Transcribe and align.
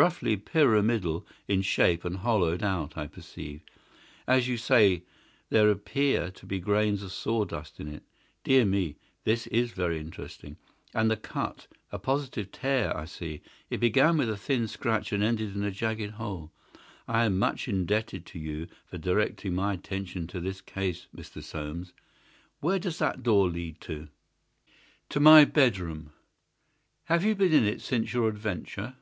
Roughly 0.00 0.36
pyramidal 0.36 1.26
in 1.48 1.60
shape 1.62 2.04
and 2.04 2.18
hollowed 2.18 2.62
out, 2.62 2.96
I 2.96 3.08
perceive. 3.08 3.62
As 4.28 4.46
you 4.46 4.56
say, 4.56 5.02
there 5.50 5.68
appear 5.72 6.30
to 6.30 6.46
be 6.46 6.60
grains 6.60 7.02
of 7.02 7.10
sawdust 7.10 7.80
in 7.80 7.88
it. 7.88 8.04
Dear 8.44 8.64
me, 8.64 8.94
this 9.24 9.48
is 9.48 9.72
very 9.72 9.98
interesting. 9.98 10.56
And 10.94 11.10
the 11.10 11.16
cut—a 11.16 11.98
positive 11.98 12.52
tear, 12.52 12.96
I 12.96 13.06
see. 13.06 13.42
It 13.70 13.78
began 13.80 14.16
with 14.16 14.30
a 14.30 14.36
thin 14.36 14.68
scratch 14.68 15.12
and 15.12 15.20
ended 15.20 15.56
in 15.56 15.64
a 15.64 15.72
jagged 15.72 16.12
hole. 16.12 16.52
I 17.08 17.24
am 17.24 17.36
much 17.36 17.66
indebted 17.66 18.24
to 18.26 18.38
you 18.38 18.68
for 18.86 18.98
directing 18.98 19.52
my 19.56 19.72
attention 19.72 20.28
to 20.28 20.38
this 20.38 20.60
case, 20.60 21.08
Mr. 21.12 21.42
Soames. 21.42 21.92
Where 22.60 22.78
does 22.78 23.00
that 23.00 23.24
door 23.24 23.48
lead 23.50 23.80
to?" 23.80 24.06
"To 25.08 25.18
my 25.18 25.44
bedroom." 25.44 26.12
"Have 27.06 27.24
you 27.24 27.34
been 27.34 27.52
in 27.52 27.64
it 27.64 27.80
since 27.80 28.12
your 28.12 28.28
adventure?" 28.28 28.94